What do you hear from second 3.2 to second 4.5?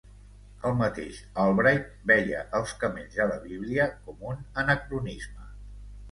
a la Bíblia com un